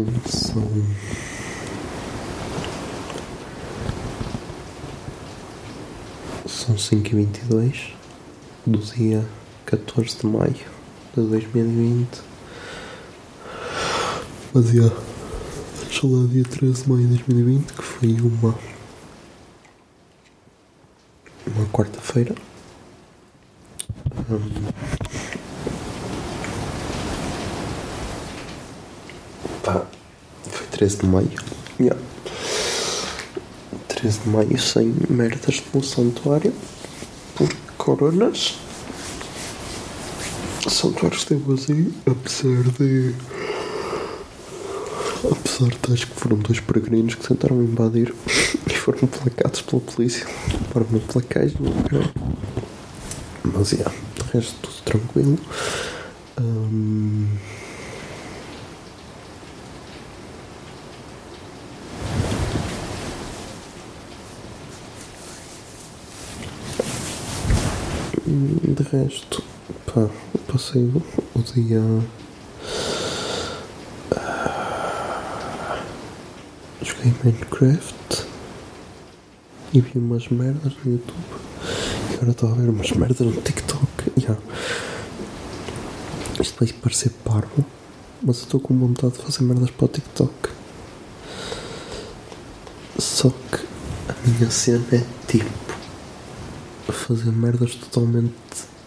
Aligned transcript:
Zoom. 0.00 0.06
São. 0.26 0.62
São 6.46 6.74
5h22 6.74 7.92
do 8.66 8.78
dia 8.78 9.26
14 9.66 10.18
de 10.18 10.26
maio 10.26 10.54
de 10.54 11.22
2020. 11.22 12.08
Mas 14.52 14.68
já. 14.68 14.90
Deixa 15.84 16.06
lá, 16.06 16.26
dia 16.28 16.44
13 16.44 16.82
de 16.82 16.88
maio 16.90 17.02
de 17.02 17.08
2020, 17.08 17.72
que 17.72 17.82
foi 17.82 18.12
uma. 18.20 18.54
Uma 21.46 21.66
quarta-feira. 21.66 22.34
Hum. 24.30 24.89
Pá, 29.62 29.84
foi 30.50 30.66
13 30.68 30.96
de 30.98 31.06
maio. 31.06 31.30
Yeah. 31.78 32.00
13 33.88 34.20
de 34.20 34.28
maio 34.30 34.58
sem 34.58 34.94
merdas 35.08 35.62
no 35.74 35.82
santuário 35.82 36.52
por 37.34 37.48
coronas. 37.76 38.58
O 40.66 40.70
santuário 40.70 41.16
esteve 41.16 41.42
vazio, 41.42 41.92
apesar 42.06 42.62
de. 42.78 43.14
Apesar 45.30 45.68
de 45.68 45.92
acho 45.92 46.06
que 46.06 46.14
foram 46.14 46.38
dois 46.38 46.60
peregrinos 46.60 47.14
que 47.14 47.28
tentaram 47.28 47.62
invadir 47.62 48.14
e 48.66 48.74
foram 48.74 49.06
placados 49.06 49.60
pela 49.60 49.82
polícia. 49.82 50.26
Para 50.72 50.84
uma 50.84 51.00
placagem, 51.00 51.56
não 51.60 52.00
é? 52.00 52.10
Mas, 53.42 53.72
yeah, 53.72 53.92
de 54.16 54.22
resto, 54.32 54.54
tudo 54.62 54.82
tranquilo. 54.84 55.38
De 68.32 68.84
resto, 68.84 69.42
pá, 69.86 70.08
passei 70.46 70.82
o, 70.84 71.42
dia. 71.52 71.80
ah, 74.14 75.82
Joguei 76.80 77.12
Minecraft 77.24 78.26
e 79.74 79.80
vi 79.80 79.98
umas 79.98 80.28
merdas 80.28 80.74
no 80.84 80.92
YouTube. 80.92 81.16
E 82.08 82.14
agora 82.14 82.30
estou 82.30 82.52
a 82.52 82.54
ver 82.54 82.68
umas 82.68 82.92
merdas 82.92 83.18
no 83.18 83.32
TikTok. 83.42 84.12
Yeah. 84.16 84.40
Isto 86.40 86.64
vai 86.64 86.72
parecer 86.72 87.10
parvo, 87.24 87.66
mas 88.22 88.38
eu 88.38 88.44
estou 88.44 88.60
com 88.60 88.78
vontade 88.78 89.14
de 89.14 89.24
fazer 89.24 89.42
merdas 89.42 89.72
para 89.72 89.86
o 89.86 89.88
TikTok. 89.88 90.50
Só 92.96 93.30
que 93.30 93.66
a 94.08 94.14
minha 94.24 94.48
cena 94.52 94.86
é 94.92 95.04
tipo 95.26 95.69
fazer 97.10 97.32
merdas 97.32 97.74
totalmente 97.74 98.32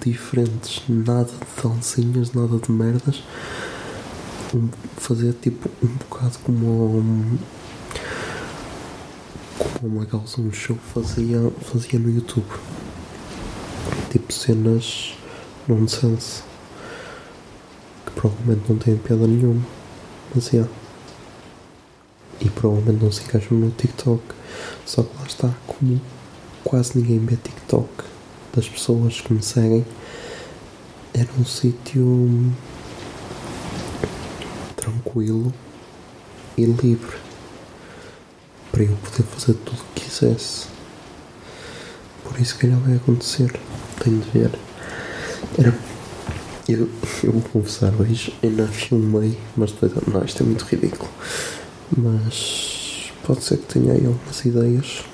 diferentes, 0.00 0.82
nada 0.88 1.24
de 1.24 1.62
dancinhas, 1.62 2.32
nada 2.32 2.56
de 2.56 2.72
merdas. 2.72 3.22
Um- 4.54 4.70
fazer 4.96 5.34
tipo 5.34 5.68
um 5.82 5.88
bocado 5.88 6.38
como 6.42 6.96
um, 6.98 7.38
como 9.58 9.96
uma 9.96 10.04
Galzão 10.06 10.44
um 10.46 10.52
Show 10.52 10.78
fazia, 10.94 11.38
fazia 11.60 11.98
no 11.98 12.08
YouTube. 12.10 12.46
Tipo 14.10 14.32
cenas 14.32 15.12
nonsense 15.68 16.42
que 18.06 18.12
provavelmente 18.12 18.62
não 18.66 18.78
têm 18.78 18.96
piada 18.96 19.26
nenhuma, 19.26 19.62
mas 20.34 20.54
é. 20.54 20.66
E 22.40 22.48
provavelmente 22.48 23.04
não 23.04 23.12
se 23.12 23.24
encaixam 23.24 23.58
no 23.58 23.70
TikTok. 23.72 24.22
Só 24.86 25.02
que 25.02 25.14
lá 25.18 25.26
está, 25.26 25.54
como 25.66 26.00
quase 26.66 26.98
ninguém 26.98 27.20
vê 27.20 27.36
TikTok 27.36 27.88
das 28.54 28.68
pessoas 28.68 29.20
que 29.20 29.32
me 29.32 29.40
seguem, 29.40 29.86
era 31.14 31.28
um 31.38 31.44
sítio 31.44 32.52
tranquilo 34.74 35.54
e 36.58 36.64
livre 36.64 37.16
para 38.72 38.82
eu 38.82 38.96
poder 38.96 39.22
fazer 39.22 39.54
tudo 39.54 39.80
o 39.80 39.94
que 39.94 40.04
quisesse. 40.04 40.66
Por 42.24 42.40
isso 42.40 42.54
que 42.56 42.66
calhar 42.66 42.80
vai 42.80 42.96
acontecer. 42.96 43.52
Tenho 44.02 44.20
de 44.20 44.30
ver. 44.30 44.50
Era. 45.56 45.72
Eu, 46.68 46.90
eu 47.22 47.32
vou 47.32 47.42
confessar 47.42 47.94
hoje, 47.94 48.34
ainda 48.42 48.66
filmei, 48.66 49.38
mas 49.56 49.70
depois, 49.70 49.92
não, 50.08 50.24
isto 50.24 50.42
é 50.42 50.46
muito 50.46 50.64
ridículo. 50.64 51.08
Mas 51.96 53.12
pode 53.24 53.44
ser 53.44 53.58
que 53.58 53.72
tenha 53.72 53.92
aí 53.92 54.04
algumas 54.04 54.44
ideias 54.44 55.04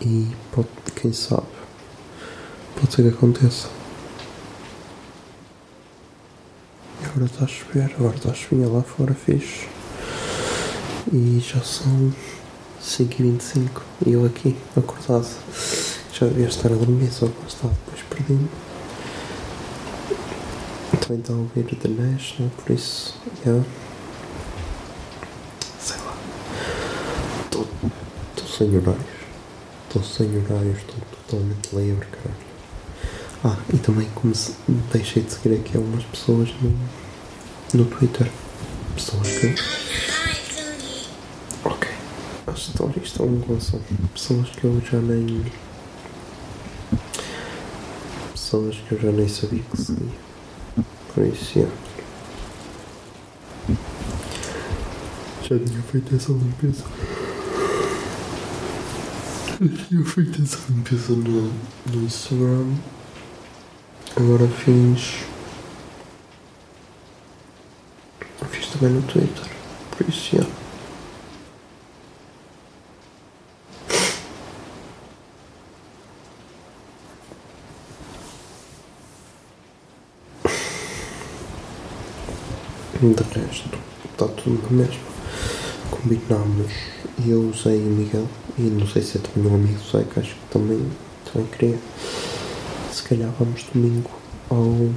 e 0.00 0.28
pode, 0.52 0.68
quem 0.94 1.12
sabe, 1.12 1.46
pode 2.78 2.94
ser 2.94 3.02
que 3.02 3.08
aconteça. 3.08 3.68
E 7.02 7.06
agora 7.06 7.24
está 7.26 7.44
a 7.44 7.48
chover, 7.48 7.94
agora 7.98 8.16
está 8.16 8.30
a 8.30 8.34
chover 8.34 8.66
lá 8.66 8.82
fora, 8.82 9.14
fixe. 9.14 9.68
E 11.12 11.40
já 11.40 11.60
são 11.62 12.12
5h25 12.82 13.82
e 14.06 14.12
eu 14.12 14.24
aqui, 14.24 14.56
acordado. 14.76 15.28
Já 16.12 16.26
devia 16.26 16.46
estar 16.46 16.72
a 16.72 16.74
dormir, 16.74 17.10
só 17.10 17.26
que 17.26 17.46
está, 17.46 17.68
depois 17.68 18.02
perdi-me. 18.08 18.48
Também 21.00 21.20
está 21.20 21.32
a 21.32 21.36
ouvir 21.36 21.64
The 21.64 21.88
National, 21.88 22.50
por 22.56 22.72
isso, 22.74 23.14
yeah. 23.44 23.64
sei 25.78 25.96
lá. 25.98 26.16
Estou 27.44 28.48
sem 28.48 28.76
horários. 28.76 29.15
Estou 29.96 30.26
sem 30.26 30.36
horários, 30.36 30.76
estou 30.76 30.96
totalmente 31.10 31.74
livre, 31.74 32.06
caralho. 32.08 32.36
Ah, 33.42 33.56
e 33.72 33.78
também 33.78 34.06
como 34.14 34.34
se 34.34 34.54
deixei 34.92 35.22
de 35.22 35.32
seguir 35.32 35.54
aqui 35.54 35.74
algumas 35.74 36.04
pessoas 36.04 36.50
no, 36.60 36.70
no 37.72 37.84
Twitter. 37.86 38.30
Pessoas 38.94 39.26
que. 39.26 39.54
Ok. 41.64 41.88
A 42.46 42.50
história 42.50 43.00
isto 43.02 43.22
é 43.22 43.26
uma 43.26 43.46
relação. 43.46 43.80
Pessoas 44.12 44.50
que 44.50 44.64
eu 44.64 44.82
já 44.82 44.98
nem. 44.98 45.46
Pessoas 48.32 48.76
que 48.76 48.92
eu 48.92 49.00
já 49.00 49.10
nem 49.10 49.28
sabia 49.28 49.62
que 49.62 49.80
seguia. 49.80 50.12
Por 51.14 51.24
isso, 51.24 51.58
yeah. 51.58 51.74
Já 55.40 55.58
tinha 55.58 55.82
feito 55.84 56.14
essa 56.14 56.32
limpeza. 56.32 56.84
Tinha 59.56 60.04
feito 60.04 60.42
essa 60.42 60.58
limpeza 60.68 61.12
no, 61.14 61.50
no 61.90 62.04
Instagram. 62.04 62.74
Agora 64.14 64.46
fiz. 64.48 65.24
Fiz 68.50 68.66
também 68.68 68.90
no 68.90 69.02
Twitter. 69.02 69.46
Por 69.96 70.06
isso, 70.08 70.36
yeah. 70.36 70.52
De 83.00 83.40
resto, 83.40 83.78
está 84.10 84.26
tudo 84.28 84.62
na 84.70 84.84
mesma. 84.84 85.15
Combinámos, 86.06 86.72
eu, 87.26 87.48
o 87.48 87.52
Zé 87.52 87.74
e 87.74 87.78
o 87.80 87.90
Miguel, 87.90 88.28
e 88.56 88.62
não 88.62 88.86
sei 88.86 89.02
se 89.02 89.18
é 89.18 89.20
também 89.20 89.50
um 89.50 89.56
amigo 89.56 89.80
Zé, 89.90 90.04
que 90.04 90.20
acho 90.20 90.34
que 90.36 90.46
também, 90.52 90.88
também 91.24 91.48
queria. 91.48 91.78
Se 92.92 93.02
calhar 93.02 93.28
vamos 93.36 93.64
domingo 93.74 94.08
ao. 94.48 94.88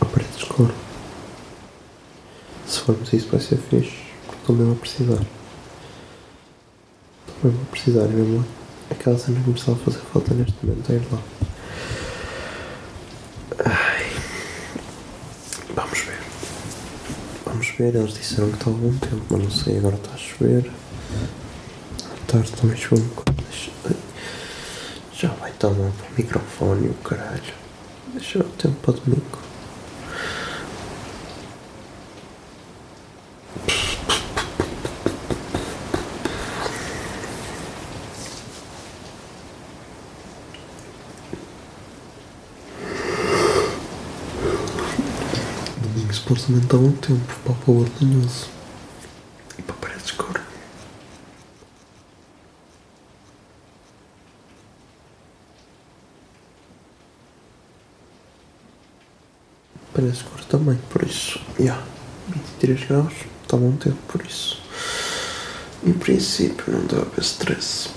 ao 0.00 0.08
Paredes 0.08 0.38
de 0.38 0.46
Coro. 0.46 0.72
Se 2.66 2.80
formos 2.80 3.12
isso 3.12 3.28
vai 3.28 3.40
ser 3.40 3.58
fixe, 3.58 3.92
porque 4.26 4.52
mesmo 4.52 4.72
a 4.72 4.76
precisar. 4.76 5.22
Mesmo 7.44 7.60
a 7.60 7.70
precisar, 7.70 8.08
mesmo 8.08 8.42
aquela 8.90 9.18
cena 9.18 9.38
que 9.38 9.50
me 9.50 9.54
está 9.54 9.72
a 9.72 9.76
fazer 9.76 10.00
falta 10.14 10.32
neste 10.32 10.54
momento, 10.64 10.90
é 10.90 10.94
ir 10.94 11.06
lá. 11.12 11.18
Ai. 13.66 14.06
Vamos 15.76 15.98
ver. 15.98 16.22
Vamos 17.72 17.94
ver, 17.94 17.98
eles 17.98 18.14
disseram 18.14 18.50
que 18.50 18.58
está 18.58 18.70
a 18.70 18.74
bom 18.74 18.92
tempo, 18.98 19.22
mas 19.30 19.42
não 19.42 19.50
sei, 19.50 19.78
agora 19.78 19.96
está 19.96 20.12
a 20.12 20.16
chover. 20.18 20.70
À 22.04 22.26
tarde 22.30 22.52
também 22.52 22.76
choveu 22.76 23.02
um. 23.02 23.94
Já 25.14 25.28
vai 25.28 25.52
tomar 25.52 25.90
para 25.92 26.06
o 26.06 26.14
microfone, 26.18 26.88
o 26.88 26.94
caralho. 26.94 27.54
Deixa 28.12 28.40
o 28.40 28.44
tempo 28.44 28.76
para 28.82 29.00
domingo. 29.00 29.38
Supostamente 46.12 46.66
está 46.66 46.76
bom 46.76 46.92
tempo 46.92 47.34
para 47.42 47.52
o 47.52 47.56
povo 47.56 47.80
ordenhoso. 47.80 48.48
E 49.58 49.62
para 49.62 49.74
paredes 49.76 50.06
de 50.06 50.12
cor. 50.12 50.40
Paredes 59.94 60.18
de 60.18 60.24
cor 60.24 60.44
também, 60.44 60.78
por 60.90 61.02
isso. 61.02 61.40
Já. 61.58 61.82
23 62.28 62.84
graus, 62.88 63.12
está 63.42 63.56
bom 63.56 63.72
tempo, 63.76 63.98
por 64.08 64.24
isso. 64.24 64.60
Em 65.84 65.92
princípio 65.92 66.72
não 66.72 66.86
deve 66.86 67.02
haver 67.02 67.20
stress. 67.22 67.90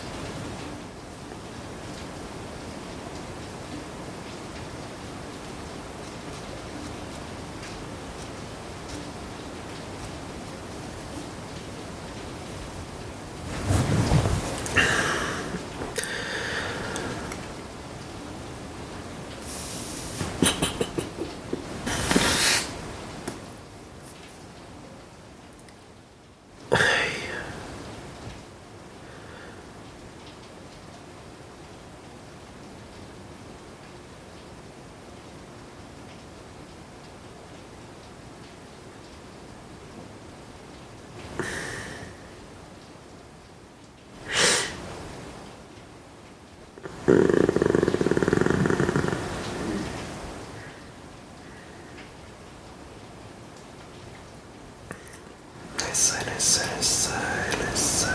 Nem 55.81 55.93
sei, 55.93 56.19
nem 56.25 56.39
sei, 56.39 56.65
nem 56.67 56.81
sei, 56.83 57.13
nem 57.59 57.75
sei. 57.75 58.09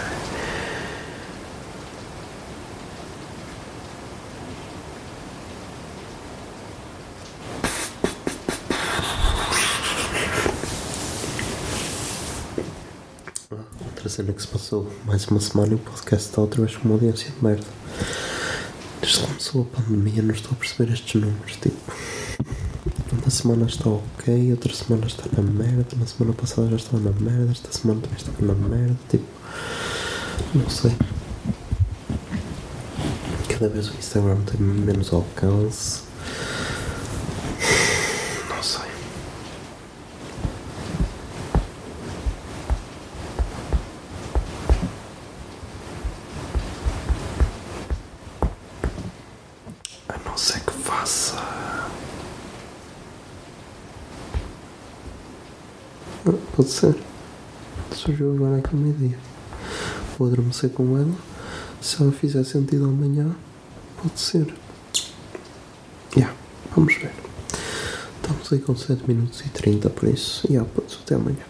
Ah, 13.53 13.57
Outra 13.85 14.00
cena 14.11 14.33
que 14.33 14.43
se 14.43 14.49
passou 14.49 14.91
mais 15.07 15.25
uma 15.27 15.41
semana 15.41 15.73
e 15.73 15.75
o 15.77 15.79
podcast 15.79 16.29
está 16.29 16.41
outra 16.41 16.61
vez 16.63 16.77
com 16.77 16.85
uma 16.85 16.95
audiência 16.95 17.31
de 17.31 17.45
merda. 17.45 17.67
Desde 19.01 19.21
que 19.21 19.27
começou 19.27 19.63
a 19.63 19.77
pandemia 19.81 20.23
não 20.23 20.35
estou 20.35 20.53
a 20.53 20.57
perceber 20.57 20.93
estes 20.93 21.21
números, 21.21 21.57
tipo. 21.57 21.93
Uma 23.13 23.31
semana 23.31 23.67
está 23.67 23.89
ok, 23.89 24.51
outra 24.51 24.75
semana 24.75 25.07
está 25.07 25.25
na 25.37 25.43
merda, 25.43 25.87
na 25.97 26.07
semana 26.07 26.35
passada 26.35 26.69
já 26.69 26.77
estava 26.77 26.99
na 27.01 27.13
merda, 27.13 27.51
esta 27.53 27.73
semana 27.73 28.01
também 28.01 28.19
estava 28.19 28.43
na 28.43 28.55
merda, 28.55 28.97
tipo. 29.09 29.25
Não 30.55 30.69
sei. 30.69 30.93
Cada 33.49 33.69
vez 33.69 33.89
o 33.89 33.95
Instagram 33.95 34.41
tem 34.43 34.61
menos 34.61 35.13
alcance. 35.13 36.03
Não 38.49 38.63
sei. 38.63 38.91
A 50.09 50.19
não 50.29 50.37
ser 50.39 50.61
que 50.61 50.80
faça. 50.91 51.37
Pode 56.57 56.69
ser. 56.69 56.97
Surgiu 57.93 58.35
agora 58.35 58.59
aqui 58.59 58.75
uma 58.75 58.89
ideia. 58.89 59.19
Vou 60.19 60.27
adormecer 60.29 60.71
com 60.71 60.99
ela. 60.99 61.15
Se 61.81 62.03
ela 62.03 62.13
fizer 62.13 62.45
sentido 62.45 62.85
amanhã, 62.87 63.31
pode 64.03 64.21
ser. 64.21 64.53
Yeah, 66.17 66.35
vamos 66.75 66.95
ver. 66.97 67.13
Estamos 68.21 68.53
aí 68.53 68.59
com 68.59 68.77
7 68.77 69.05
minutos 69.07 69.41
e 69.41 69.49
30, 69.49 69.89
por 69.91 70.09
isso. 70.09 70.47
Yeah, 70.49 70.69
ser 70.75 70.99
até 71.05 71.15
amanhã. 71.15 71.50